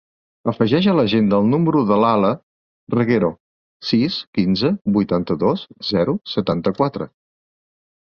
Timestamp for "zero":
5.95-6.21